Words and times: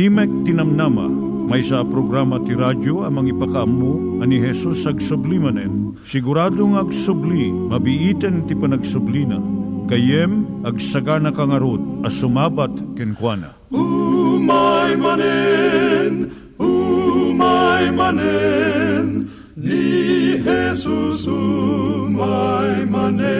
Timek 0.00 0.32
Tinamnama, 0.48 1.12
may 1.44 1.60
sa 1.60 1.84
programa 1.84 2.40
ti 2.40 2.56
radyo 2.56 3.04
amang 3.04 3.28
ipakaammo 3.28 4.24
ani 4.24 4.40
Jesus 4.40 4.88
ag 4.88 4.96
sublimanen. 4.96 5.92
Siguradong 6.08 6.80
ag 6.80 6.88
subli, 6.88 7.52
mabiiten 7.52 8.48
ti 8.48 8.56
panagsublina. 8.56 9.36
Kayem 9.92 10.64
ag 10.64 10.80
sagana 10.80 11.28
kangarot 11.36 11.84
as 12.00 12.16
sumabat 12.16 12.72
kenkwana. 12.96 13.52
Umay 13.68 14.96
manen, 14.96 16.32
umay 16.56 17.92
manen, 17.92 19.28
ni 19.52 20.40
Jesus 20.40 21.28
umay 21.28 22.88
manen. 22.88 23.39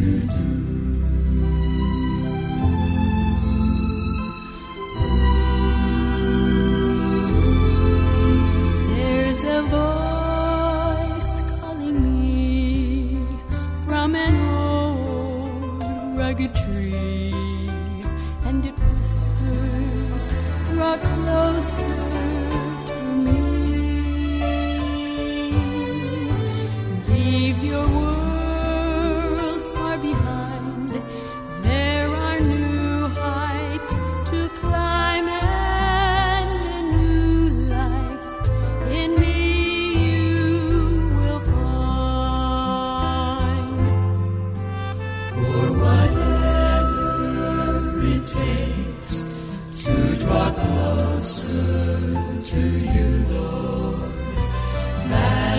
you 0.00 0.20
do. 0.20 0.57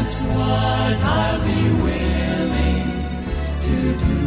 That's 0.10 0.22
what 0.24 0.98
I'll 1.04 1.40
be 1.46 1.64
willing 1.84 2.90
to 3.66 3.78
do. 4.06 4.20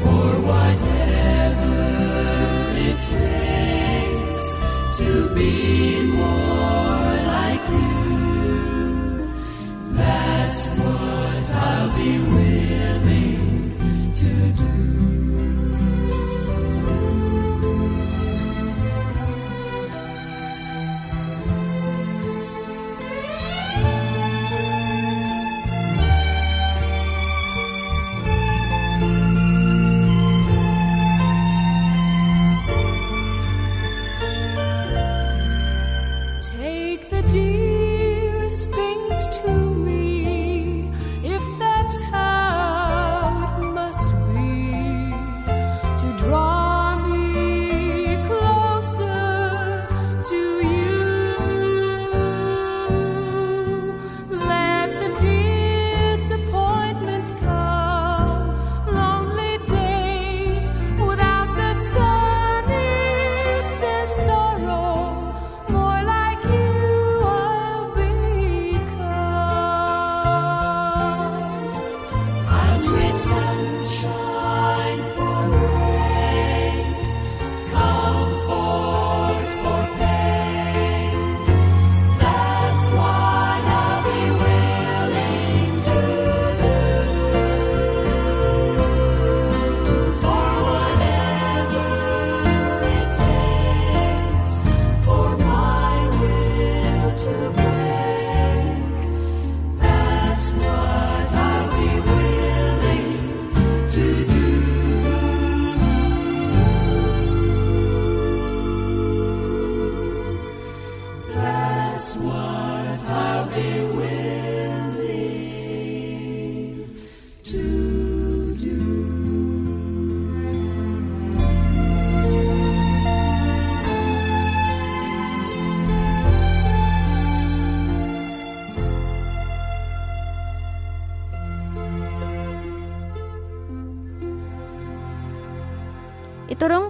For 0.00 0.28
whatever 0.50 1.76
it 2.88 2.98
takes 3.16 4.44
to 4.98 5.10
be 5.34 6.02
more 6.12 7.10
like 7.34 7.64
you. 7.70 9.28
That's 9.92 10.62
what 10.66 11.50
I'll 11.50 11.90
be 11.96 12.18
willing 12.18 12.45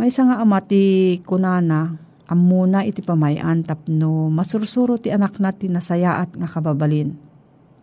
May 0.00 0.08
nga 0.08 0.40
amati 0.40 1.20
kunana, 1.28 1.92
amuna 2.24 2.80
iti 2.88 3.04
pamayan 3.04 3.60
tapno 3.60 4.32
masursuro 4.32 4.96
ti 4.96 5.12
anak 5.12 5.36
na 5.36 5.52
ti 5.52 5.68
nasayaat 5.68 6.40
nga 6.40 6.48
kababalin. 6.48 7.12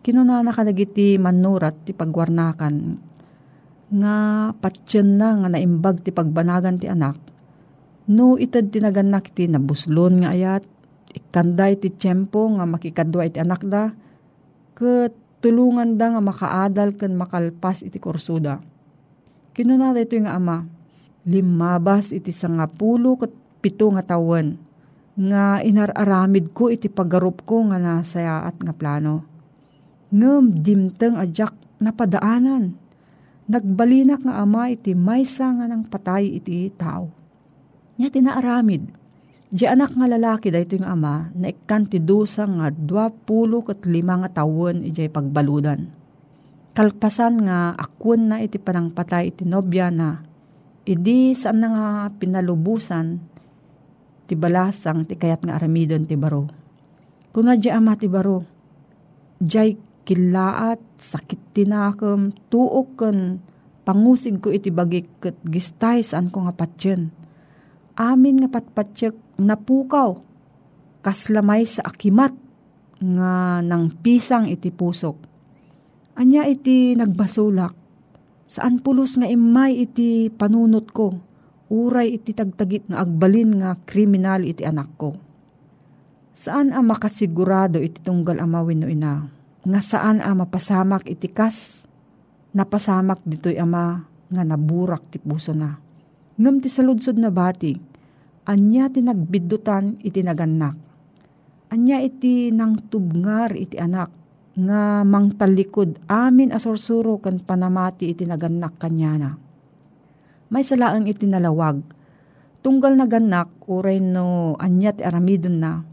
Kinunana 0.02 0.50
ka 0.50 0.66
dagiti 0.66 1.14
manurat 1.14 1.78
ti 1.86 1.94
pagwarnakan 1.94 2.74
nga 4.02 4.14
patsyan 4.50 5.14
na 5.14 5.38
nga 5.38 5.48
naimbag 5.54 6.02
ti 6.02 6.10
pagbanagan 6.10 6.82
ti 6.82 6.90
anak. 6.90 7.14
No 8.10 8.34
itad 8.34 8.74
tinaganak 8.74 9.30
ti 9.30 9.46
nabuslon 9.46 10.26
nga 10.26 10.34
ayat, 10.34 10.66
ikanday 11.14 11.78
ti 11.78 11.94
tiyempo 11.94 12.50
nga 12.58 12.66
makikadwa 12.66 13.30
iti 13.30 13.38
anak 13.38 13.62
da, 13.62 13.94
ket 14.74 15.14
tulungan 15.38 15.94
da 15.94 16.18
nga 16.18 16.22
makaadal 16.26 16.98
ken 16.98 17.14
makalpas 17.14 17.86
iti 17.86 18.02
kursuda. 18.02 18.58
Kinunana 19.54 20.02
ito 20.02 20.18
nga 20.18 20.34
ama, 20.34 20.66
limabas 21.28 22.16
iti 22.16 22.32
sangapulo 22.32 23.20
ket 23.20 23.32
pito 23.60 23.92
nga 23.92 24.00
tawen 24.00 24.56
nga 25.18 25.58
inararamid 25.58 26.54
ko 26.54 26.70
iti 26.70 26.86
pagarup 26.86 27.42
ko 27.42 27.66
nga 27.68 27.76
nasayaat 27.82 28.62
nga 28.62 28.70
plano. 28.70 29.26
Ngem 30.14 30.62
dimteng 30.62 31.18
ajak 31.18 31.52
napadaanan. 31.82 32.78
Nagbalinak 33.50 34.22
nga 34.22 34.38
ama 34.38 34.70
iti 34.70 34.94
maysa 34.94 35.50
nga 35.58 35.66
nang 35.66 35.82
patay 35.82 36.38
iti 36.38 36.70
tao. 36.78 37.10
Nya 37.98 38.14
tinaaramid. 38.14 38.94
Di 39.48 39.64
anak 39.66 39.96
nga 39.96 40.06
lalaki 40.06 40.54
da 40.54 40.62
ito 40.62 40.76
yung 40.78 40.86
ama 40.86 41.32
na 41.34 41.50
ikan 41.50 41.88
ti 41.88 41.98
dusa 41.98 42.44
nga 42.44 42.68
dua 42.70 43.08
pulo 43.10 43.64
kat 43.64 43.88
lima 43.90 44.20
nga 44.22 44.44
tawon 44.44 44.86
iti 44.86 45.08
pagbaludan. 45.10 45.88
Kalpasan 46.78 47.42
nga 47.42 47.74
akwan 47.74 48.30
na 48.30 48.36
iti 48.38 48.60
panang 48.60 48.94
patay 48.94 49.34
iti 49.34 49.42
nobya 49.42 49.90
na 49.90 50.28
Idi 50.88 51.36
saan 51.36 51.60
na 51.60 51.68
nga 51.68 51.88
pinalubusan 52.16 53.20
ti 54.24 54.32
balasang 54.32 55.04
ti 55.04 55.20
kayat 55.20 55.44
nga 55.44 55.60
aramidon 55.60 56.08
ti 56.08 56.16
baro. 56.16 56.48
Kuna 57.28 57.60
di 57.60 57.68
ama 57.68 57.92
ti 57.92 58.08
baro, 58.08 58.40
jay 59.36 59.76
kilaat, 60.08 60.80
sakit 60.96 61.52
tinakam, 61.52 62.32
tuok 62.48 62.88
kan 62.96 63.36
pangusig 63.84 64.40
ko 64.40 64.48
iti 64.48 64.72
bagik 64.72 65.08
kat 65.20 65.36
gistay 65.44 66.00
saan 66.00 66.32
ko 66.32 66.48
nga 66.48 66.56
patsyen. 66.56 67.12
Amin 68.00 68.40
nga 68.40 68.48
patpatsyak 68.48 69.16
napukaw, 69.36 70.16
kaslamay 71.04 71.68
sa 71.68 71.84
akimat 71.84 72.32
nga 72.98 73.60
nang 73.60 73.92
pisang 74.00 74.48
iti 74.48 74.72
pusok. 74.72 75.20
Anya 76.18 76.48
iti 76.50 76.96
nagbasulak, 76.96 77.77
Saan 78.48 78.80
pulos 78.80 79.20
nga 79.20 79.28
imay 79.28 79.84
iti 79.84 80.32
panunot 80.32 80.88
ko, 80.96 81.12
uray 81.68 82.16
iti 82.16 82.32
tagtagit 82.32 82.88
nga 82.88 83.04
agbalin 83.04 83.60
nga 83.60 83.76
kriminal 83.84 84.40
iti 84.40 84.64
anak 84.64 84.88
ko. 84.96 85.12
Saan 86.32 86.72
ang 86.72 86.88
makasigurado 86.88 87.76
iti 87.76 88.00
tunggal 88.00 88.40
amawin 88.40 88.80
no 88.80 88.88
ina? 88.88 89.28
Nga 89.68 89.80
saan 89.84 90.24
ang 90.24 90.40
mapasamak 90.40 91.04
iti 91.04 91.28
kas? 91.28 91.84
Napasamak 92.56 93.20
dito'y 93.28 93.60
ama 93.60 94.00
nga 94.32 94.42
naburak 94.48 95.12
ti 95.12 95.20
puso 95.20 95.52
na. 95.52 95.76
Ngam 96.40 96.64
ti 96.64 96.72
saludsod 96.72 97.20
na 97.20 97.28
bati, 97.28 97.76
anya 98.48 98.88
ti 98.88 99.04
nagbidutan 99.04 100.00
iti 100.00 100.24
naganak. 100.24 100.72
Anya 101.68 102.00
iti 102.00 102.48
nang 102.48 102.80
tubngar 102.88 103.52
iti 103.52 103.76
anak 103.76 104.08
nga 104.58 105.06
mangtalikod 105.06 106.02
amin 106.10 106.50
asursuro 106.50 107.22
kan 107.22 107.38
panamati 107.38 108.10
iti 108.10 108.26
naganak 108.26 108.74
kanyana. 108.82 109.38
May 110.50 110.66
salaang 110.66 111.06
iti 111.06 111.28
nalawag. 111.28 111.78
Tunggal 112.58 112.98
naganak, 112.98 113.54
uray 113.70 114.02
no 114.02 114.58
anyat 114.58 114.98
aramidon 114.98 115.62
na, 115.62 115.86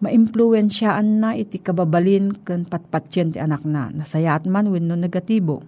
maimpluensyaan 0.00 1.20
na 1.20 1.36
iti 1.36 1.60
kababalin 1.60 2.32
kan 2.46 2.64
patpatsyen 2.64 3.36
ti 3.36 3.38
anak 3.42 3.66
na, 3.68 3.92
nasayat 3.92 4.48
man 4.48 4.72
wenno 4.72 4.96
negatibo. 4.96 5.60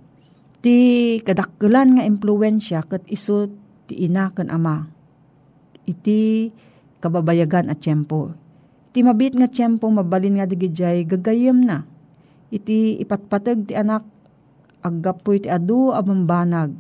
Ti 0.65 1.19
kadakkelan 1.23 2.01
nga 2.01 2.05
impluensya 2.09 2.89
kat 2.89 3.05
iso 3.11 3.53
ti 3.85 4.09
ina 4.09 4.33
kan 4.33 4.49
ama. 4.49 4.89
Iti 5.85 6.51
kababayagan 7.05 7.69
at 7.69 7.85
tiyempo. 7.85 8.33
Iti 8.91 9.05
mabit 9.05 9.37
nga 9.37 9.47
tiyempo 9.47 9.93
mabalin 9.93 10.41
nga 10.41 10.49
digijay 10.49 11.05
gagayem 11.05 11.63
na 11.63 11.85
iti 12.49 12.97
ipatpatag 13.01 13.69
ti 13.69 13.75
anak 13.77 14.05
aggapoy 14.83 15.43
ti 15.43 15.49
adu 15.51 15.93
abambanag. 15.93 16.73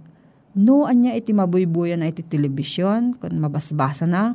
No 0.59 0.89
anya 0.89 1.15
iti 1.15 1.31
mabuybuyan 1.31 2.03
na 2.03 2.11
iti 2.11 2.25
telebisyon 2.25 3.15
kun 3.21 3.39
mabasbasa 3.39 4.09
na. 4.09 4.35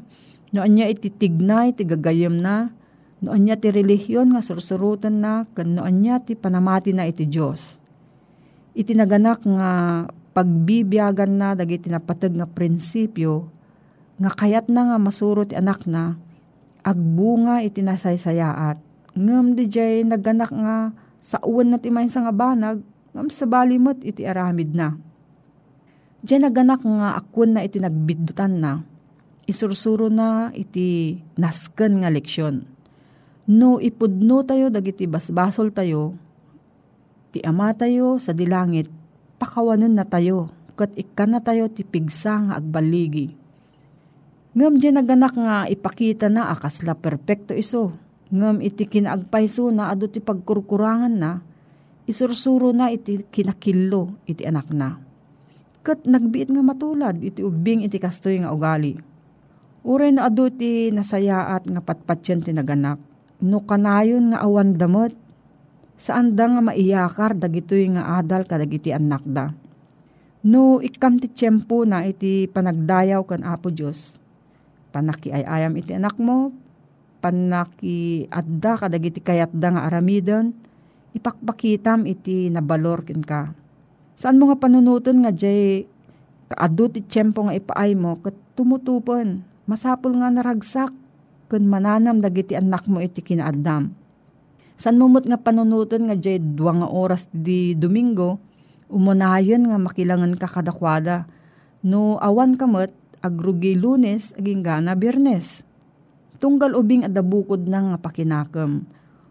No 0.53 0.63
anya 0.63 0.87
iti 0.87 1.09
tignay 1.09 1.75
ti 1.75 1.83
gagayem 1.83 2.39
na. 2.39 2.71
No 3.23 3.33
anya 3.33 3.59
ti 3.59 3.73
relihiyon 3.73 4.35
nga 4.35 4.43
sursurutan 4.43 5.19
na 5.19 5.43
kun 5.51 5.75
no 5.79 5.81
anya 5.83 6.21
ti 6.23 6.37
panamati 6.37 6.95
na 6.95 7.09
iti 7.09 7.27
Dios. 7.27 7.81
Iti 8.77 8.95
naganak 8.95 9.43
nga 9.43 9.71
pagbibiyagan 10.33 11.31
na 11.37 11.53
dagiti 11.53 11.93
napatag 11.93 12.33
nga 12.33 12.49
prinsipyo 12.49 13.45
nga 14.17 14.31
kayat 14.33 14.69
na 14.69 14.93
nga 14.93 14.97
masuro 14.97 15.45
ti 15.45 15.53
anak 15.53 15.85
na 15.85 16.17
agbunga 16.85 17.63
iti 17.63 17.81
nasaysayaat. 17.81 18.77
Ngem 19.13 19.53
di 19.53 19.65
jay 19.69 20.01
naganak 20.01 20.51
nga 20.51 21.02
sa 21.23 21.39
uwan 21.39 21.71
na 21.71 21.79
timay 21.79 22.11
sa 22.11 22.27
nga 22.27 22.35
banag, 22.35 22.83
ngam 23.15 23.31
sa 23.31 23.47
balimot 23.47 23.95
iti 24.03 24.27
aramid 24.27 24.75
na. 24.75 24.99
Diyan 26.19 26.51
naganak 26.51 26.83
nga 26.83 27.15
akwan 27.15 27.55
na 27.55 27.63
iti 27.63 27.79
nagbidutan 27.79 28.59
na, 28.59 28.83
isursuro 29.47 30.11
na 30.11 30.51
iti 30.51 31.15
nasken 31.39 32.03
nga 32.03 32.11
leksyon. 32.11 32.67
No 33.47 33.79
ipudno 33.79 34.43
tayo 34.43 34.67
dagiti 34.67 35.07
basbasol 35.07 35.71
tayo, 35.71 36.19
ti 37.31 37.39
ama 37.43 37.71
tayo 37.71 38.19
sa 38.19 38.35
dilangit, 38.35 38.91
pakawanan 39.39 39.95
na 39.95 40.03
tayo, 40.03 40.51
kat 40.75 40.91
ikan 40.99 41.35
na 41.35 41.39
tayo 41.39 41.71
ti 41.71 41.87
pigsa 41.87 42.51
nga 42.51 42.53
agbaligi. 42.59 43.31
Ngam 44.53 44.77
diyan 44.79 44.99
naganak 44.99 45.33
nga 45.33 45.65
ipakita 45.71 46.27
na 46.27 46.51
akasla 46.51 46.99
perpekto 46.99 47.55
iso, 47.55 47.95
ngam 48.33 48.65
iti 48.65 48.89
kinaagpayso 48.89 49.69
na 49.69 49.93
ado 49.93 50.09
ti 50.09 50.17
pagkurkurangan 50.17 51.13
na, 51.13 51.31
isursuro 52.09 52.73
na 52.73 52.89
iti 52.89 53.21
kinakillo 53.29 54.17
iti 54.25 54.41
anak 54.43 54.73
na. 54.73 54.97
Kat 55.85 56.01
nagbiit 56.09 56.49
nga 56.49 56.65
matulad 56.65 57.21
iti 57.21 57.45
ubing 57.45 57.85
iti 57.85 58.01
kastoy 58.01 58.41
nga 58.41 58.49
ugali. 58.49 58.97
Uray 59.85 60.15
na 60.15 60.31
ado 60.31 60.49
ti 60.49 60.89
nasayaat 60.89 61.69
nga 61.69 61.81
patpatsyan 61.83 62.41
ti 62.41 62.55
naganak. 62.55 62.97
No 63.43 63.59
kanayon 63.61 64.31
nga 64.31 64.41
awan 64.41 64.79
damot, 64.79 65.11
saan 65.99 66.33
da 66.33 66.47
nga 66.47 66.63
maiyakar 66.63 67.35
dagitoy 67.35 67.91
nga 67.91 68.17
adal 68.17 68.47
kadagiti 68.47 68.95
anak 68.95 69.21
da. 69.27 69.51
No 70.43 70.79
ikam 70.79 71.19
ti 71.19 71.27
tiyempo 71.27 71.83
na 71.83 72.07
iti 72.07 72.47
panagdayaw 72.47 73.21
kan 73.27 73.43
Apo 73.43 73.69
Diyos. 73.69 74.15
Panakiayayam 74.95 75.75
iti 75.75 75.95
anak 75.95 76.15
mo, 76.15 76.55
panaki 77.23 78.27
adda 78.27 78.75
kadagiti 78.75 79.23
kayat 79.23 79.55
da 79.55 79.71
nga 79.71 79.87
aramidon, 79.87 80.51
ipakpakitam 81.15 82.03
iti 82.03 82.51
nabalor 82.51 83.07
kin 83.07 83.23
ka. 83.23 83.55
Saan 84.19 84.35
mo 84.35 84.51
nga 84.51 84.59
panunuton 84.59 85.23
nga 85.23 85.31
jay 85.31 85.87
kaadot 86.51 86.91
ti 86.91 86.99
tiyempo 86.99 87.47
nga 87.47 87.55
ipaay 87.55 87.95
mo 87.95 88.19
kat 88.19 88.35
tumutupon. 88.59 89.39
Masapul 89.63 90.19
nga 90.19 90.27
naragsak 90.27 90.91
kun 91.47 91.63
mananam 91.63 92.19
dagiti 92.19 92.59
anak 92.59 92.83
mo 92.91 92.99
iti 92.99 93.23
kinaadam. 93.23 93.95
San 94.75 94.99
mumot 94.99 95.23
nga 95.23 95.39
panunuton 95.39 96.11
nga 96.11 96.19
jay 96.19 96.43
dua 96.43 96.75
nga 96.75 96.91
oras 96.91 97.31
di 97.31 97.71
Domingo, 97.71 98.43
umunayon 98.91 99.71
nga 99.71 99.79
makilangan 99.79 100.35
ka 100.35 100.51
kadakwada. 100.51 101.23
No 101.87 102.19
awan 102.19 102.59
kamot, 102.59 102.91
agrugi 103.23 103.79
lunes, 103.79 104.35
aging 104.35 104.59
gana 104.59 104.91
birnes 104.99 105.63
tunggal 106.43 106.75
ubing 106.75 107.07
adabukod 107.07 107.63
na 107.63 107.95
nga 107.95 107.97
pakinakam. 108.03 108.83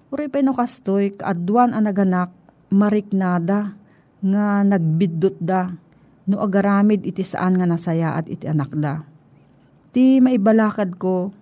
Uri 0.08 0.32
pa 0.32 0.40
no 0.40 0.56
kastoy, 0.56 1.12
kaadwan 1.12 1.76
ang 1.76 1.84
naganak, 1.84 2.32
mariknada, 2.72 3.76
nga 4.24 4.64
nagbiddot 4.64 5.36
da. 5.36 5.76
no 6.22 6.38
agaramid 6.38 7.02
iti 7.02 7.26
saan 7.26 7.58
nga 7.58 7.66
nasaya 7.66 8.14
at 8.16 8.30
iti 8.30 8.48
anak 8.48 8.72
da. 8.78 9.02
Ti 9.92 10.22
maibalakad 10.24 10.96
ko, 10.96 11.34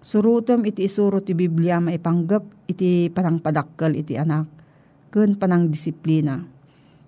surutom 0.00 0.64
iti 0.64 0.86
isuro 0.88 1.20
ti 1.20 1.36
Biblia 1.36 1.82
maipanggap 1.82 2.70
iti 2.70 3.12
panangpadakkel 3.12 3.98
iti 4.00 4.16
anak, 4.16 4.48
ken 5.12 5.36
panang 5.36 5.68
disiplina. 5.68 6.40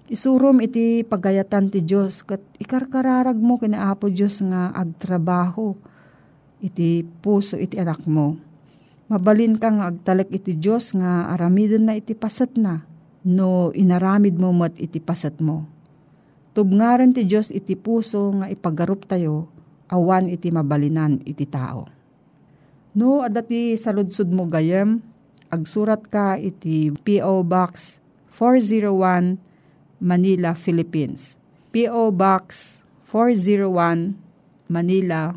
Isurom 0.07 0.61
iti 0.61 1.03
pagayatan 1.03 1.73
ti 1.73 1.81
Diyos, 1.83 2.23
kat 2.23 2.43
ikarkararag 2.61 3.39
mo 3.39 3.57
kina 3.59 3.91
Apo 3.91 4.07
Diyos 4.07 4.39
nga 4.43 4.71
agtrabaho, 4.75 5.75
iti 6.61 7.05
puso 7.05 7.57
iti 7.57 7.77
anak 7.77 8.05
mo. 8.09 8.37
Mabalin 9.07 9.57
kang 9.57 9.79
agtalek 9.81 10.35
iti 10.35 10.59
Diyos 10.59 10.91
nga 10.97 11.31
aramidon 11.31 11.87
na 11.87 11.95
iti 11.95 12.17
pasat 12.17 12.59
na, 12.59 12.83
no 13.23 13.71
inaramid 13.71 14.35
mo 14.35 14.51
mat 14.51 14.75
iti 14.79 14.99
pasat 14.99 15.39
mo. 15.39 15.67
Tubngaran 16.57 17.15
ti 17.15 17.29
Diyos 17.29 17.53
iti 17.53 17.79
puso 17.79 18.33
nga 18.41 18.51
ipagarup 18.51 19.07
tayo, 19.07 19.47
awan 19.93 20.33
iti 20.33 20.51
mabalinan 20.51 21.23
iti 21.23 21.47
tao. 21.47 21.87
No, 22.97 23.21
adati 23.21 23.77
saludsud 23.77 24.33
mo 24.33 24.49
gayem, 24.49 25.05
agsurat 25.53 26.01
ka 26.09 26.41
iti 26.41 26.97
P.O. 27.05 27.45
Box 27.45 28.01
401 28.33 29.37
Manila, 30.01 30.57
Philippines. 30.57 31.37
P.O. 31.77 32.09
Box 32.09 32.81
401 33.13 34.17
Manila, 34.73 35.37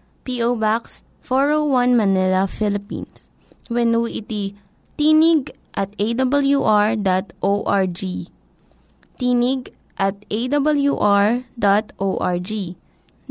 P.O. 0.23 0.55
Box 0.57 1.03
401 1.25 1.97
Manila, 1.97 2.47
Philippines. 2.47 3.27
When 3.71 3.95
iti 4.07 4.55
tinig 4.99 5.51
at 5.73 5.95
awr.org. 5.97 8.01
Tinig 9.17 9.61
at 9.97 10.15
awr.org. 10.27 12.51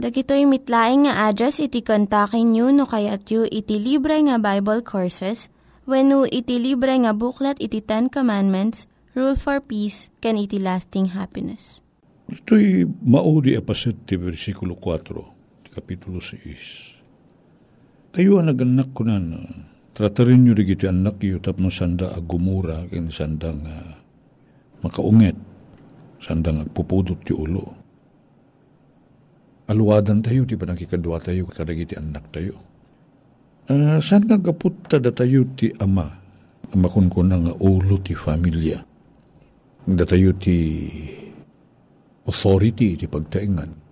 Dagitoy 0.00 0.48
mitlaing 0.48 1.04
nga 1.04 1.28
address 1.28 1.60
iti 1.60 1.84
kontakin 1.84 2.56
nyo 2.56 2.72
no 2.72 2.88
kayat 2.88 3.28
yu 3.28 3.44
iti 3.44 3.76
libre 3.76 4.16
nga 4.24 4.40
Bible 4.40 4.80
Courses 4.80 5.52
when 5.84 6.08
iti 6.32 6.56
libre 6.56 6.96
nga 7.04 7.12
buklat 7.12 7.60
iti 7.60 7.84
Ten 7.84 8.08
Commandments, 8.08 8.88
Rule 9.12 9.36
for 9.36 9.60
Peace, 9.60 10.08
can 10.24 10.40
iti 10.40 10.56
lasting 10.56 11.12
happiness. 11.12 11.84
Ito'y 12.30 12.86
maudi 13.04 13.58
apasit 13.58 14.06
ti 14.06 14.14
versikulo 14.14 14.78
4, 14.78 15.10
ti 15.10 15.39
kapitulo 15.70 16.18
6. 16.18 18.10
Kayo 18.10 18.42
ang 18.42 18.50
naganak 18.50 18.90
ko 18.90 19.06
na, 19.06 19.22
tratarin 19.94 20.42
nyo 20.42 20.52
rigiti 20.54 20.90
anak 20.90 21.22
yu 21.22 21.38
tapno 21.38 21.70
sanda 21.70 22.10
agumura, 22.10 22.82
kin 22.90 23.06
sandang 23.14 23.62
uh, 23.62 23.94
makaungit, 24.82 25.38
sandang 26.18 26.66
agpupudot 26.66 27.22
ti 27.22 27.30
ulo. 27.30 27.78
Aluwadan 29.70 30.26
tayo, 30.26 30.42
ti 30.42 30.58
pa 30.58 30.66
nakikadwa 30.66 31.22
tayo, 31.22 31.46
karagiti 31.46 31.94
anak 31.94 32.26
tayo. 32.34 32.58
Uh, 33.70 34.02
saan 34.02 34.26
nga 34.26 34.42
kaput 34.42 34.74
da 34.90 35.14
tayo 35.14 35.46
ti 35.54 35.70
ama, 35.78 36.10
amakon 36.74 37.06
ko 37.06 37.22
nga 37.22 37.54
ulo 37.62 38.02
ti 38.02 38.18
familia. 38.18 38.82
Datayo 39.86 40.34
ti 40.34 40.90
authority 42.26 42.98
ti 42.98 43.06
pagtaingan. 43.06 43.89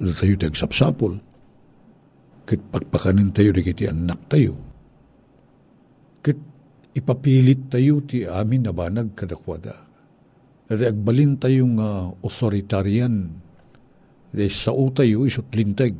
Datayo 0.00 0.34
ti 0.40 0.48
agsapsapol. 0.48 1.12
Kit 2.48 2.60
pagpakanin 2.72 3.36
tayo 3.36 3.52
di 3.52 3.60
kiti 3.60 3.84
anak 3.84 4.32
tayo. 4.32 4.56
Kit 6.24 6.40
ipapilit 6.96 7.68
tayo 7.68 8.00
ti 8.02 8.24
amin 8.24 8.64
na 8.64 8.72
banag 8.72 9.12
kadakwada. 9.12 9.76
At 10.72 10.80
agbalin 10.80 11.36
tayo 11.36 11.68
nga 11.76 12.08
authoritarian. 12.24 13.28
Di 14.32 14.48
sao 14.48 14.88
tayo 14.96 15.28
isot 15.28 15.52
lintag. 15.52 15.92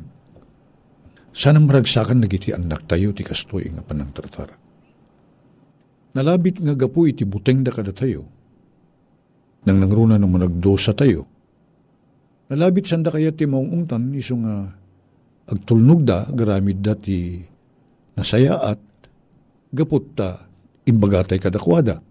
Sana 1.31 1.61
maragsakan 1.61 2.25
na 2.25 2.27
giti 2.27 2.51
anak 2.51 2.89
tayo 2.89 3.13
ti 3.13 3.21
kastoy 3.21 3.69
nga 3.69 3.85
panang 3.85 4.11
tartara. 4.11 4.57
Nalabit 6.11 6.59
nga 6.59 6.75
gapu 6.75 7.07
iti 7.07 7.23
buteng 7.23 7.63
da 7.63 7.71
kada 7.71 7.95
tayo 7.95 8.27
nang 9.61 9.77
nangruna 9.77 10.17
ng 10.17 10.25
managdosa 10.25 10.91
tayo. 10.97 11.29
Nalabit 12.51 12.83
sanda 12.83 13.07
kaya 13.07 13.31
ti 13.31 13.47
maungungtan 13.47 14.11
iso 14.11 14.35
nga 14.43 14.67
agtulnog 15.47 16.03
da, 16.03 16.27
garamid 16.27 16.83
da 16.83 16.99
ti 16.99 17.39
nasaya 18.19 18.59
at 18.59 18.83
gapot 19.71 20.03
ta 20.11 20.51
imbagatay 20.83 21.39
kadakwada. 21.39 22.03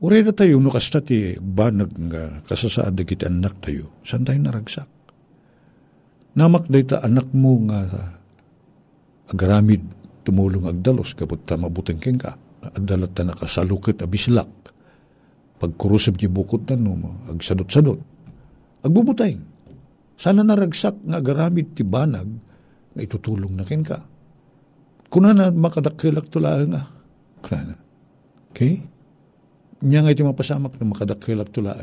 Uray 0.00 0.24
na 0.24 0.32
tayo, 0.32 0.56
no 0.56 0.72
kasta 0.72 1.04
ti 1.04 1.36
banag 1.36 1.92
nga 2.08 2.40
kasasaad 2.48 2.96
da 2.96 3.04
kita 3.04 3.28
anak 3.28 3.60
tayo, 3.60 4.00
saan 4.00 4.24
tayo 4.24 4.40
naragsak? 4.40 4.88
Namak 6.32 6.72
ta 6.88 7.04
anak 7.04 7.36
mo 7.36 7.68
nga 7.68 7.84
agaramid 9.28 9.84
tumulong 10.24 10.72
agdalos, 10.72 11.12
kapot 11.12 11.44
ta 11.44 11.60
mabuting 11.60 12.00
king 12.00 12.16
ka, 12.16 12.32
adalat 12.64 13.12
ta 13.12 13.28
nakasalukit 13.28 14.00
abislak, 14.00 14.48
pagkurusap 15.60 16.16
ti 16.16 16.32
bukod 16.32 16.64
na 16.64 16.80
no, 16.80 17.28
agsadot-sadot. 17.28 18.11
Agbubutay. 18.82 19.38
Sana 20.18 20.42
naragsak 20.42 21.02
nga 21.06 21.18
agaramid 21.18 21.74
ti 21.74 21.82
banag 21.86 22.28
nga 22.92 23.00
itutulong 23.02 23.54
na 23.54 23.64
ka. 23.64 23.98
Kuna 25.08 25.34
na 25.34 25.50
makadakilak 25.50 26.26
tula 26.28 26.62
nga. 26.66 26.82
Kuna 27.42 27.72
na. 27.72 27.74
Okay? 28.52 28.82
Nya 29.82 30.02
nga 30.02 30.12
iti 30.14 30.22
mapasamak 30.22 30.78
na 30.78 30.86
makadakilak 30.86 31.50
tula 31.50 31.74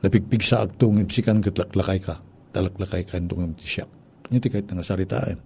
Napigpig 0.00 0.40
sa 0.40 0.64
aktong 0.64 1.00
ipsikan 1.04 1.44
katlaklakay 1.44 2.00
ka. 2.00 2.20
Talaklakay 2.56 3.04
ka 3.04 3.20
itong 3.20 3.56
ti 3.60 3.68
siyak. 3.68 3.90
Nya 4.32 4.40
ti 4.40 4.48
kahit 4.48 4.68
nga 4.68 4.84
saritaan. 4.84 5.36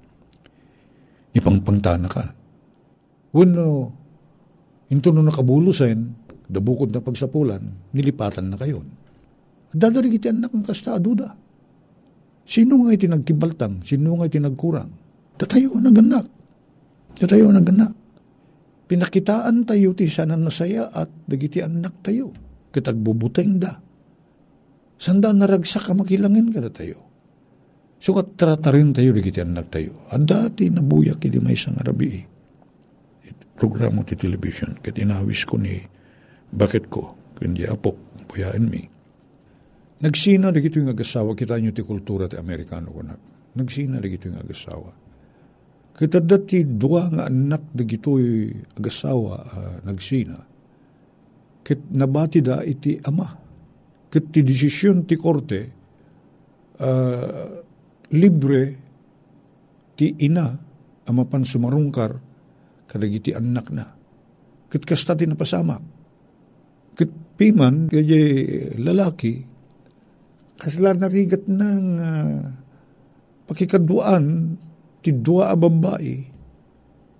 Ipangpangtana 1.34 2.06
ka. 2.06 2.30
Wano, 3.34 3.90
into 4.94 5.10
no 5.10 5.26
nakabulusan, 5.26 6.14
dabukod 6.46 6.94
na 6.94 7.02
pagsapulan, 7.02 7.90
nilipatan 7.90 8.54
na 8.54 8.54
kayo. 8.54 8.86
Dadarig 9.74 10.22
iti 10.22 10.30
anak 10.30 10.54
ng 10.54 10.62
kasta 10.62 10.94
aduda. 10.94 11.34
Sino 12.46 12.86
nga 12.86 12.94
iti 12.94 13.10
nagkibaltang? 13.10 13.82
Sino 13.82 14.14
nga 14.14 14.30
iti 14.30 14.38
nagkurang? 14.38 14.90
Datayo 15.34 15.74
naganak. 15.82 16.26
Datayo 17.18 17.50
naganak. 17.50 17.92
Pinakitaan 18.86 19.66
tayo 19.66 19.96
ti 19.98 20.06
sana 20.06 20.38
nasaya 20.38 20.94
at 20.94 21.10
dagiti 21.26 21.58
anak 21.58 22.06
tayo. 22.06 22.30
Kitagbubuteng 22.70 23.58
da. 23.58 23.74
Sanda 24.94 25.34
naragsak 25.34 25.90
ka 25.90 25.92
makilangin 25.96 26.54
ka 26.54 26.62
tayo. 26.70 27.02
Sukat 27.98 28.38
tratarin 28.38 28.94
tayo 28.94 29.10
dagiti 29.10 29.42
anak 29.42 29.74
tayo. 29.74 30.06
At 30.14 30.22
dati 30.22 30.70
nabuyak 30.70 31.18
iti 31.26 31.42
may 31.42 31.58
isang 31.58 31.74
arabi. 31.82 32.22
Programo 33.58 34.06
ti 34.06 34.14
television. 34.14 34.78
Kat 34.78 34.98
inawis 34.98 35.42
ko 35.46 35.58
ni 35.58 35.78
bakit 36.54 36.86
ko? 36.86 37.18
Kundi 37.34 37.66
apok, 37.66 37.98
buyaan 38.30 38.70
mi. 38.70 38.93
Nagsina 40.04 40.52
na 40.52 40.60
gito 40.60 40.76
yung 40.76 40.92
agasawa, 40.92 41.32
kita 41.32 41.56
nyo 41.56 41.72
ti 41.72 41.80
kultura 41.80 42.28
ti 42.28 42.36
Amerikano 42.36 42.92
ko 42.92 43.00
na. 43.00 43.16
Nagsina 43.56 43.96
na 43.96 44.04
gito 44.04 44.28
yung 44.28 44.36
agasawa. 44.36 44.92
Kita 45.96 46.20
dati 46.20 46.60
dua 46.68 47.08
nga 47.08 47.24
anak 47.32 47.72
na 47.72 47.82
gito 47.88 48.20
agasawa 48.76 49.34
uh, 49.40 49.76
nagsina. 49.88 50.36
Kit 51.64 51.88
nabati 51.88 52.44
da 52.44 52.60
iti 52.60 53.00
ama. 53.00 53.32
Kit 54.12 54.28
ti 54.28 54.44
desisyon 54.44 55.08
ti 55.08 55.16
korte, 55.16 55.60
uh, 56.84 57.48
libre 58.12 58.62
ti 59.96 60.12
ina 60.20 60.52
amapan 61.08 61.48
sumarungkar 61.48 62.12
kadagiti 62.84 63.32
anak 63.32 63.72
na. 63.72 63.88
Kit 64.68 64.84
kasta 64.84 65.16
ti 65.16 65.24
napasamak 65.24 65.94
Kat 66.94 67.10
piman, 67.34 67.90
kaya 67.90 68.22
lalaki, 68.78 69.53
kasla 70.58 70.94
narigat 70.94 71.46
ng 71.50 71.84
uh, 71.98 72.38
pakikaduan, 73.50 74.54
ti 75.04 75.12
dua 75.12 75.52
a 75.52 75.56
babae, 75.58 76.16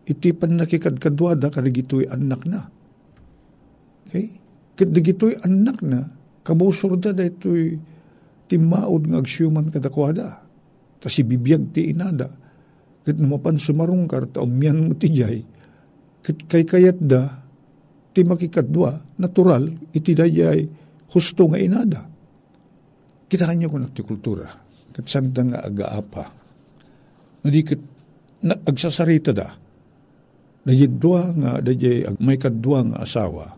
iti 0.05 0.29
pan 0.37 0.57
nakikadkadwa 0.61 1.37
da 1.37 1.49
karigito'y 1.53 2.09
anak 2.09 2.43
na. 2.49 2.61
Okay? 4.09 4.26
Kat 4.76 4.88
digito'y 4.93 5.41
anak 5.45 5.79
na, 5.85 6.00
kabusor 6.45 6.97
da 7.00 7.12
ito'y 7.17 7.76
timaod 8.49 9.09
nga 9.09 9.19
agsyuman 9.21 9.73
kadakwada. 9.73 10.45
Ta 11.00 11.07
si 11.09 11.25
bibiyag 11.25 11.73
ti 11.73 11.93
inada. 11.93 12.29
Kat 13.05 13.17
numapan 13.21 13.61
sumarong 13.61 14.09
kar 14.09 14.29
ta 14.29 14.41
umyan 14.41 14.88
mo 14.88 14.93
ti 14.97 15.12
jay. 15.12 15.45
Kat 16.25 16.49
kay 16.49 16.64
kayat 16.64 16.97
da 17.00 17.45
ti 18.14 18.25
makikadwa 18.25 18.97
natural 19.21 19.69
iti 19.93 20.17
dayay 20.17 20.64
husto 21.12 21.49
nga 21.53 21.61
inada. 21.61 22.13
Kita 23.28 23.49
kanya 23.49 23.71
ko 23.71 23.81
ti 23.90 24.02
kultura. 24.04 24.49
Kat 24.95 25.07
sanda 25.11 25.43
nga 25.43 25.59
agaapa. 25.64 26.25
Hindi 27.45 27.61
kat 27.66 27.81
na, 28.45 28.54
agsasarita 28.54 29.33
da. 29.35 29.49
Dayidwa 30.64 31.21
nga 31.37 31.50
dayay 31.61 32.09
may 32.21 32.40
kadwa 32.40 32.85
nga 32.88 33.04
asawa. 33.04 33.52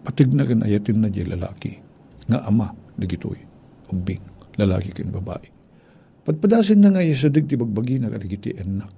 Patig 0.00 0.32
na 0.32 0.48
ayatin 0.48 1.00
na 1.00 1.12
jay 1.12 1.24
lalaki. 1.28 1.76
Nga 2.28 2.38
ama 2.44 2.72
dagitoy. 2.96 3.40
Ubing 3.92 4.20
lalaki 4.56 4.92
kin 4.92 5.12
babae. 5.12 5.48
Patpadasin 6.24 6.80
na 6.84 6.92
nga 6.92 7.04
sa 7.16 7.32
digti 7.32 7.56
bagbagi 7.56 8.00
na 8.00 8.12
kadagiti 8.12 8.52
enak. 8.52 8.92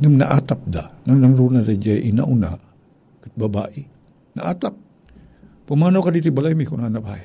Nung 0.00 0.16
naatap 0.22 0.62
da, 0.70 0.86
nang 1.06 1.18
nangruna 1.18 1.66
da 1.66 1.74
jay 1.74 2.10
inauna, 2.10 2.54
kat 3.22 3.34
babae. 3.34 3.82
Naatap. 4.38 4.74
Pumano 5.66 6.02
ka 6.02 6.10
diti 6.10 6.30
balay 6.30 6.54
mi 6.54 6.66
kung 6.66 6.82
nanapay. 6.82 7.22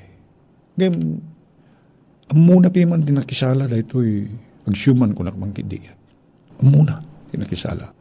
Ngayon, 0.77 0.95
amuna 2.31 2.73
pi 2.73 2.85
man 2.85 3.05
tinakisala 3.05 3.69
da 3.69 3.77
ito'y 3.77 4.25
agsyuman 4.65 5.13
ko 5.13 5.21
nakmangkidi. 5.25 5.79
Amuna 6.61 7.01
tinakisala. 7.29 7.93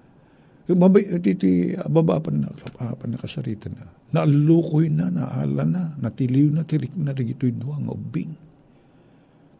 Mabay, 0.65 1.21
titi, 1.21 1.77
babapan 1.77 2.41
na, 2.41 2.49
kapapan 2.49 3.13
na 3.13 3.21
kasarita 3.21 3.69
na. 3.69 3.85
Naalukoy 4.17 4.89
na, 4.89 5.13
naala 5.13 5.61
na, 5.69 5.93
natiliw 6.01 6.57
na, 6.57 6.65
tirik 6.65 6.97
na, 6.97 7.13
digito'y 7.13 7.53
duwang 7.53 7.85
ubing. 7.93 8.33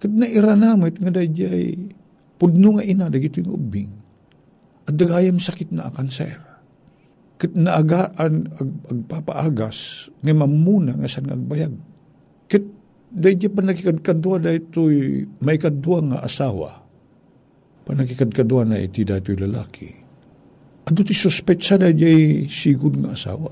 Kat 0.01 0.09
na 0.09 0.25
ira 0.25 0.57
na, 0.57 0.81
may 0.81 0.97
nga 0.97 1.13
dayay, 1.13 1.77
pudno 2.41 2.81
nga 2.81 2.85
ina, 2.89 3.13
digito'y 3.13 3.45
ubing. 3.45 3.93
At 4.89 4.97
dagayam 4.97 5.37
sakit 5.37 5.77
na 5.77 5.93
kanser. 5.93 6.41
Kat 7.37 7.53
naagaan, 7.53 8.49
ag, 8.57 8.71
agpapaagas, 8.89 10.09
nga 10.25 10.33
mamuna 10.33 10.97
nga 10.97 11.09
san 11.11 11.29
agbayag. 11.29 11.77
Dayay 13.15 13.47
pa 13.47 13.63
nakikadkadwa 13.63 14.43
da 14.43 14.51
ito'y 14.51 15.23
may 15.47 15.55
kadwa 15.55 16.03
nga 16.03 16.19
asawa. 16.27 16.83
Pa 17.87 17.95
nakikadkadwa 17.95 18.67
na 18.67 18.83
iti 18.83 19.07
da 19.07 19.23
ito'y 19.23 19.39
lalaki 19.39 19.89
Ado 20.85 21.01
ti 21.01 21.17
suspetsa 21.17 21.81
da 21.81 21.89
jay 21.95 22.45
sigud 22.51 23.01
nga 23.01 23.17
asawa. 23.17 23.49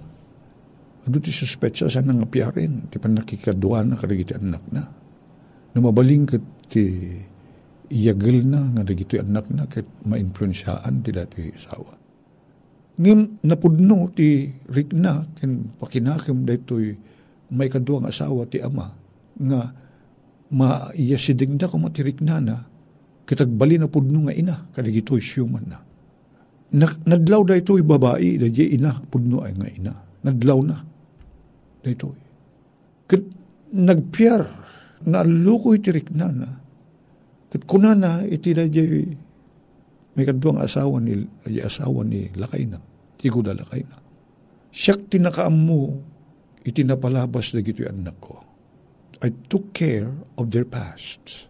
Ado 1.06 1.16
ti 1.22 1.32
suspetsa 1.32 1.88
sa 1.88 2.04
nang 2.04 2.26
apiarin. 2.26 2.90
Ti 2.92 2.98
pan 3.00 3.16
nakikadwa 3.16 3.86
na 3.86 3.96
kadagiti 3.96 4.36
anak 4.36 4.64
na. 4.68 4.84
Numabaling 5.72 6.28
kat 6.28 6.44
ti 6.68 6.82
iyagil 7.88 8.44
na 8.44 8.68
nga 8.76 8.82
dagiti 8.84 9.16
anak 9.16 9.48
na 9.48 9.64
kat 9.64 9.86
ma-influensyaan 10.04 11.00
ti 11.00 11.10
dati 11.14 11.54
asawa. 11.54 11.96
Ngim 13.00 13.48
napudno 13.48 14.12
ti 14.12 14.52
rikna 14.68 15.24
ken 15.38 15.72
pakinakim 15.80 16.44
da 16.44 16.52
ito'y 16.52 16.86
may 17.56 17.72
kadwa 17.72 18.04
nga 18.04 18.12
asawa 18.12 18.44
ti 18.44 18.60
ama 18.60 19.01
nga 19.42 19.74
maiyasidig 20.52 21.56
da 21.58 21.66
kung 21.66 21.84
matirikna 21.84 22.38
na 22.38 22.56
kitagbali 23.26 23.80
na 23.80 23.88
pudno 23.88 24.28
nga 24.28 24.34
ina 24.36 24.56
kadagito'y 24.74 25.22
human 25.22 25.66
na 25.66 25.78
nadlaw 26.72 27.42
da 27.44 27.54
ito'y 27.60 27.84
babae, 27.84 28.40
da 28.40 28.48
di 28.48 28.72
ina, 28.72 28.96
pudno 29.12 29.44
ay 29.44 29.52
nga 29.52 29.68
ina. 29.68 29.92
Nadlaw 30.24 30.58
na. 30.64 30.76
Da 31.84 31.88
ito'y. 31.92 32.20
Kat 33.12 33.22
nagpiyar, 33.76 34.42
naalukoy 35.04 35.84
tirik 35.84 36.08
na 36.16 36.32
na. 36.32 36.48
Kat 37.52 37.68
kunana, 37.68 38.24
iti 38.24 38.56
da 38.56 38.64
di, 38.64 39.04
may 40.16 40.24
kadwang 40.24 40.60
asawa 40.64 41.00
ni, 41.00 41.20
ay 41.48 41.60
asawa 41.60 42.04
ni 42.08 42.32
lakay 42.32 42.64
na. 42.64 42.80
Tigo 43.20 43.44
da 43.44 43.52
lakay 43.52 43.84
na. 43.84 44.00
Siyak 44.72 45.12
tinakaam 45.12 45.52
mo, 45.52 46.00
itinapalabas 46.64 47.52
na 47.52 47.60
gito'y 47.60 47.92
anak 47.92 48.16
ko. 48.16 48.40
I 49.22 49.30
took 49.46 49.70
care 49.70 50.10
of 50.34 50.50
their 50.50 50.66
past. 50.66 51.46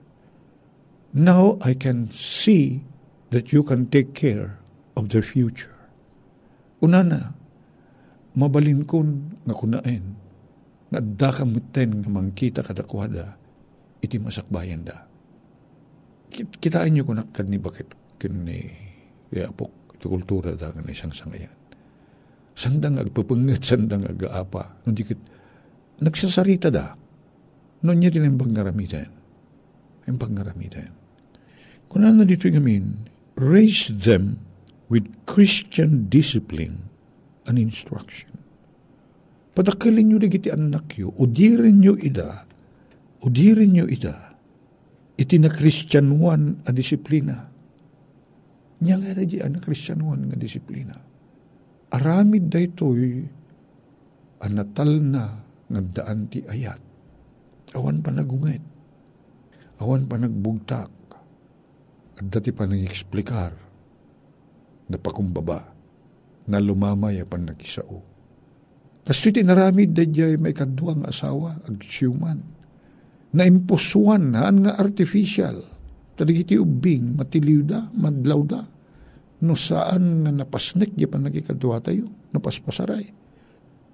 Now 1.16 1.56
I 1.64 1.72
can 1.72 2.12
see 2.12 2.85
that 3.32 3.48
you 3.48 3.64
can 3.64 3.88
take 3.88 4.12
care 4.12 4.61
of 4.92 5.08
their 5.08 5.24
future. 5.24 5.72
Una 6.85 7.00
na, 7.00 7.20
mabalin 8.37 8.85
kun 8.85 9.40
nga 9.48 9.56
kunain, 9.56 10.04
nga 10.92 11.00
dakamuten 11.00 12.04
nga 12.04 12.11
mangkita 12.12 12.61
kadakwada, 12.61 13.40
iti 14.04 14.20
masakbayan 14.20 14.85
da. 14.85 15.08
Kitain 16.32 16.92
nyo 16.92 17.08
kunak 17.08 17.32
ni 17.48 17.56
bakit 17.56 17.92
kan 18.20 18.32
ni 18.44 18.68
apok 19.32 19.96
iti 19.96 20.06
kultura 20.08 20.52
da 20.52 20.76
kan 20.76 20.85
isang 20.92 21.12
sangayan. 21.12 21.56
Sandang 22.52 23.00
agpapungit, 23.00 23.64
sandang 23.68 24.04
agaapa. 24.04 24.85
Nung 24.85 24.92
dikit, 24.92 25.16
nagsasarita 26.04 26.68
da. 26.68 27.01
Pangaramitan. 28.38 29.10
Ang 30.06 30.18
pangaramitan. 30.18 30.90
Kung 31.90 32.06
ano 32.06 32.22
dito 32.22 32.46
gamin, 32.48 33.10
raise 33.36 33.90
them 33.90 34.38
with 34.86 35.04
Christian 35.26 36.06
discipline 36.08 36.88
and 37.44 37.58
instruction. 37.58 38.32
Padakilin 39.52 40.08
nyo 40.08 40.18
digiti 40.22 40.48
anak 40.48 40.96
yo, 40.96 41.12
udirin 41.20 41.82
nyo 41.82 41.92
ida, 42.00 42.48
udirin 43.20 43.76
nyo 43.76 43.84
ida, 43.84 44.32
iti 45.20 45.36
na 45.36 45.52
Christianuan 45.52 46.64
a 46.64 46.70
disiplina. 46.72 47.52
Nya 48.82 48.94
nga 48.98 49.12
na 49.12 49.22
di 49.22 49.38
na 49.38 49.60
Christianuan 49.60 50.32
nga 50.32 50.36
disiplina. 50.40 50.96
Aramid 51.92 52.48
da 52.48 52.58
ito'y 52.58 53.04
anatal 54.42 54.92
na 55.04 55.24
nga 55.68 55.80
daan 55.82 56.32
ti 56.32 56.40
ayat. 56.42 56.91
Awan 57.72 58.04
pa 58.04 58.12
nagungit. 58.12 58.61
Awan 59.80 60.04
pa 60.04 60.20
nagbugtak. 60.20 60.92
At 62.20 62.26
dati 62.28 62.52
pa 62.52 62.68
nag-eksplikar 62.68 63.52
na 64.92 64.96
pakumbaba 65.00 65.72
na 66.46 66.58
lumamay 66.61 67.22
apan 67.22 67.48
nagisao. 67.48 68.04
Kasto 69.02 69.35
iti 69.35 69.42
naramid 69.42 69.96
da 69.96 70.06
jay 70.06 70.38
may 70.38 70.54
kaduang 70.54 71.02
asawa 71.08 71.58
ag 71.66 71.82
siyuman. 71.82 72.38
Na 73.32 73.48
imposuan 73.48 74.37
haan 74.37 74.62
nga 74.62 74.76
artificial. 74.76 75.64
Tadigiti 76.12 76.61
ubing 76.61 77.16
matiliw 77.16 77.64
da, 77.64 77.88
madlaw 77.96 78.40
da. 78.44 78.62
No 79.42 79.56
saan 79.56 80.22
nga 80.22 80.30
napasnik 80.30 80.94
di 80.94 81.08
pa 81.08 81.16
nagikadwa 81.18 81.80
tayo, 81.82 82.12
napaspasaray. 82.30 83.11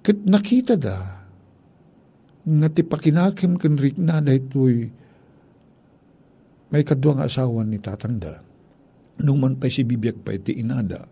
Kat 0.03 0.19
nakita 0.27 0.75
da, 0.75 1.18
nga 2.49 2.69
ti 2.73 2.81
pakinakim 2.81 3.61
kan 3.61 3.77
rikna 3.77 4.19
da 4.19 4.33
ito'y 4.33 4.77
may 6.69 6.83
kaduang 6.85 7.21
asawa 7.21 7.61
ni 7.65 7.77
tatanda 7.77 8.49
nung 9.23 9.39
man 9.39 9.59
pa'y 9.59 9.71
si 9.71 9.83
bibiyag 9.83 10.23
pa 10.23 10.35
iti 10.35 10.55
inada, 10.59 11.03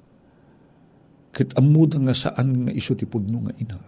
kat 1.36 1.54
amuda 1.60 2.00
nga 2.00 2.16
saan 2.16 2.68
nga 2.68 2.72
iso 2.72 2.96
ti 2.96 3.04
pudno 3.04 3.44
nga 3.48 3.54
ina. 3.60 3.80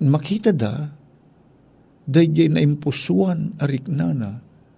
Makita 0.00 0.54
da, 0.54 0.88
dayjay 2.06 2.48
na 2.48 2.62
impusuan 2.62 3.58
arik 3.60 3.90
na 3.90 4.14
na, 4.14 4.30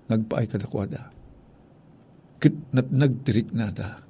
nagpaay 0.08 0.46
kadakwada. 0.48 1.12
Kit 2.42 2.74
nat 2.74 2.90
nagtirik 2.90 3.54
na 3.54 3.70
da. 3.70 4.02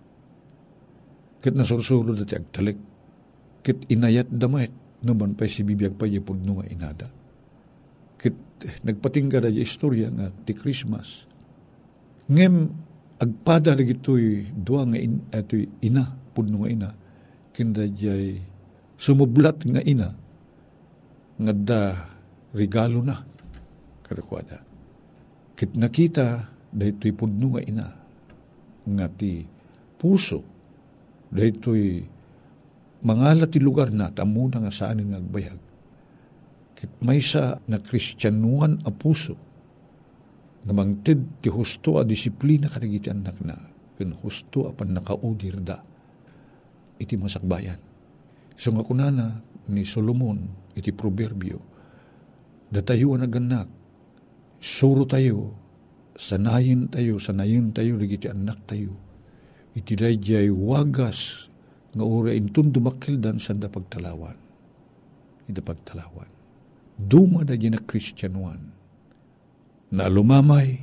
Kit 1.42 1.52
nasursuro 1.52 2.16
dati 2.16 2.32
agtalik. 2.32 2.78
Kit 3.60 3.84
inayat 3.92 4.32
damayt, 4.32 4.72
naman 5.04 5.36
pa 5.36 5.44
si 5.50 5.66
bibiyag 5.66 5.98
pa 5.98 6.08
pudno 6.08 6.62
nga 6.62 6.66
inada. 6.70 7.08
Kit 8.22 8.38
nagpatingga 8.86 9.42
da 9.42 9.50
istorya 9.50 10.06
nga 10.14 10.30
ti 10.30 10.54
Christmas. 10.54 11.26
Ngem 12.30 12.70
agpada 13.18 13.74
na 13.74 13.82
gito'y 13.82 14.54
duwa 14.54 14.86
nga 14.86 14.98
in, 15.02 15.26
ito'y 15.34 15.66
ina, 15.82 16.06
pudno 16.30 16.62
nga 16.62 16.70
ina, 16.70 16.90
kinda 17.50 17.82
jay 17.90 18.38
sumublat 18.94 19.66
nga 19.66 19.82
ina, 19.82 20.14
nga 21.42 21.52
da 21.52 21.82
regalo 22.54 23.02
na, 23.02 23.26
kadakwada. 24.06 24.62
Kit 25.58 25.74
nakita, 25.74 26.46
da 26.70 26.84
ito'y 26.86 27.10
pudno 27.14 27.58
nga 27.58 27.62
ina, 27.66 27.86
nga 28.86 29.06
ti 29.10 29.42
puso, 29.98 30.46
da 31.30 31.42
ito'y 31.42 32.06
mangala 33.02 33.50
ti 33.50 33.58
lugar 33.58 33.90
na, 33.90 34.14
tamo 34.14 34.46
na 34.46 34.62
nga 34.62 34.72
saan 34.74 35.02
nga 35.10 35.18
agbayag. 35.18 35.71
Kit 36.82 36.90
may 37.06 37.22
sa 37.22 37.62
na 37.70 37.78
kristyanuan 37.78 38.82
a 38.82 38.90
puso, 38.90 39.38
nga 40.66 40.74
mangted 40.74 41.38
ti 41.38 41.46
husto 41.46 41.98
a 41.98 42.02
disiplina 42.02 42.66
kadagiti 42.66 43.06
anak 43.06 43.38
na 43.42 43.54
ken 43.94 44.18
husto 44.18 44.66
apan 44.66 44.98
nakaudir 44.98 45.62
da 45.62 45.78
iti 46.98 47.14
masakbayan. 47.14 47.78
So 48.58 48.74
nga 48.74 48.82
kunana 48.82 49.42
ni 49.70 49.86
Solomon 49.86 50.42
iti 50.74 50.90
proverbio 50.90 51.62
datayo 52.66 53.14
ang 53.14 53.26
naganak 53.26 53.82
Suro 54.62 55.02
tayo, 55.10 55.58
sanayin 56.14 56.86
tayo, 56.86 57.18
sanayin 57.18 57.74
tayo, 57.74 57.98
ligiti 57.98 58.30
anak 58.30 58.62
tayo. 58.70 58.94
Iti 59.74 59.98
dayjay 59.98 60.54
wagas 60.54 61.50
nga 61.90 62.04
ura 62.06 62.30
intun 62.30 62.70
dumakildan 62.70 63.42
sanda 63.42 63.66
pagtalawan. 63.66 64.38
Ida 65.50 65.58
pagtalawan. 65.66 66.30
Duma 67.02 67.42
na 67.42 67.58
na 67.58 67.80
Christian 67.82 68.38
one. 68.38 68.64
Na 69.92 70.06
lumamay, 70.06 70.78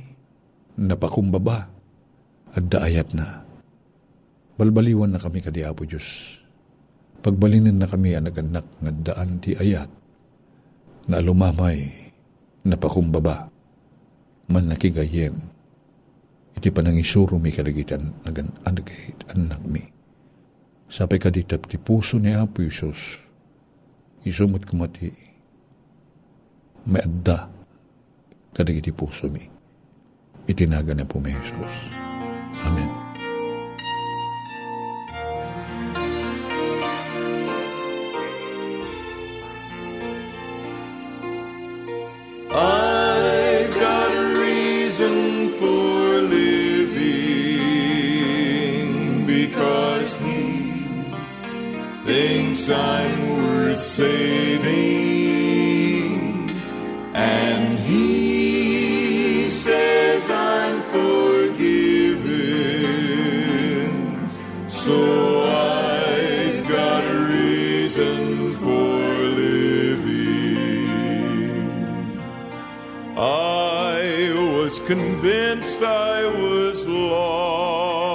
napakumbaba, 0.76 1.66
at 2.50 2.64
daayat 2.66 3.16
na. 3.16 3.42
Balbaliwan 4.60 5.16
na 5.16 5.22
kami 5.22 5.40
kadi 5.40 5.64
Apo 5.64 5.88
Diyos. 5.88 6.36
Pagbalinin 7.20 7.76
na 7.76 7.88
kami 7.88 8.16
ang 8.16 8.28
naganak 8.28 8.68
nga 8.80 8.92
daan 8.92 9.40
ti 9.40 9.56
ayat, 9.56 9.88
na 11.08 11.20
lumamay, 11.20 12.12
napakumbaba, 12.64 13.48
man 14.48 14.66
nakigayem, 14.68 15.36
iti 16.56 16.68
panangisuro 16.72 17.36
mi 17.38 17.52
kalagitan 17.54 18.24
nagan 18.24 18.52
anagahit 18.66 19.20
anak 19.32 19.62
mi. 19.64 19.84
Sapay 20.90 21.22
ka 21.22 21.30
ti 21.30 21.44
puso 21.78 22.18
ni 22.18 22.34
Apo 22.34 22.66
Isos, 22.66 23.20
isumot 24.26 24.66
kumati, 24.66 25.29
may 26.86 27.02
adda 27.02 27.48
kadagiti 28.54 28.92
puso 28.92 29.28
mi. 29.28 29.44
Itinaga 30.48 30.94
na 30.96 31.04
po 31.04 31.20
may 31.20 31.36
Jesus. 31.36 32.09
Convinced 74.90 75.80
I 75.82 76.26
was 76.26 76.84
lost. 76.84 78.08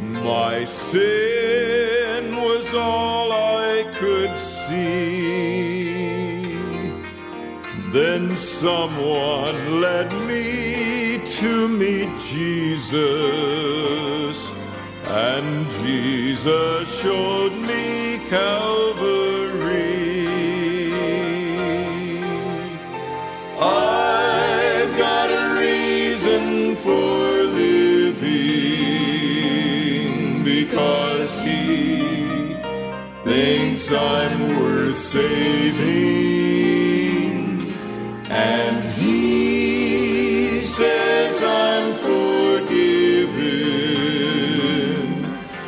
My 0.00 0.64
sin 0.64 2.34
was 2.34 2.74
all 2.74 3.30
I 3.30 3.84
could 4.00 4.36
see. 4.36 4.98
Then 7.92 8.36
someone 8.36 9.80
led 9.80 10.12
me 10.26 11.20
to 11.38 11.68
meet 11.68 12.10
Jesus, 12.34 12.98
and 15.06 15.70
Jesus 15.84 16.88
showed 17.00 17.37
I'm 33.98 34.40
worth 34.58 34.98
saving. 34.98 35.98
And 38.30 38.76
he 38.94 40.60
says 40.60 41.42
I'm 41.42 41.94
forgiven 41.96 42.38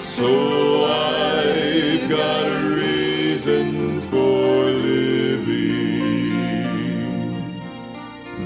so 0.01 0.85
I've 0.85 2.09
got 2.09 2.47
a 2.47 2.61
reason 2.77 4.01
for 4.03 4.65
living. 4.65 5.61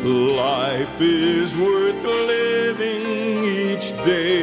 life 0.03 1.01
is 1.01 1.55
worth 1.55 2.03
living 2.03 3.43
each 3.43 3.91
day. 4.05 4.42